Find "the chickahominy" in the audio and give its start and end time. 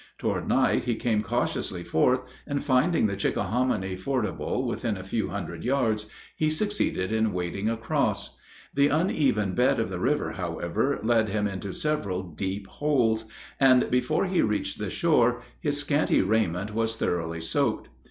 3.05-3.95